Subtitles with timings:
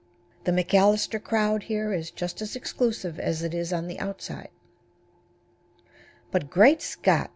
[0.45, 4.49] The McAllister crowd here is just as exclusive as it is on the outside.
[6.31, 7.29] But, great Scott!